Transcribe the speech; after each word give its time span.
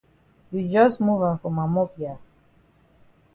You 0.51 0.67
jus 0.67 0.99
move 0.99 1.21
am 1.27 1.35
for 1.41 1.51
ma 1.51 1.65
mop 1.73 1.91
ya. 2.03 2.13